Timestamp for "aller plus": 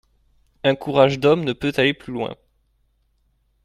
1.77-2.11